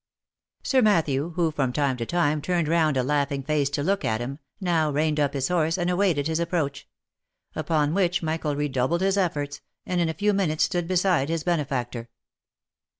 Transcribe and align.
Sir 0.63 0.81
Matthew, 0.81 1.33
who 1.35 1.51
from 1.51 1.71
time 1.71 1.95
to 1.97 2.07
time 2.07 2.41
turned 2.41 2.67
round 2.67 2.97
a 2.97 3.03
laughing 3.03 3.43
face 3.43 3.69
to 3.69 3.83
look 3.83 4.03
at 4.03 4.19
him, 4.19 4.39
now 4.59 4.89
reined 4.89 5.19
up 5.19 5.35
his 5.35 5.47
horse 5.49 5.77
and 5.77 5.91
awaited 5.91 6.25
his 6.25 6.39
ap 6.41 6.49
proach; 6.49 6.85
upon 7.55 7.93
which 7.93 8.23
Michael 8.23 8.55
redoubled 8.55 9.01
his 9.01 9.15
efforts, 9.15 9.61
and 9.85 10.01
in 10.01 10.09
a 10.09 10.15
few 10.15 10.33
minutes 10.33 10.63
stood 10.63 10.87
beside 10.87 11.29
his 11.29 11.43
benefactor. 11.43 12.09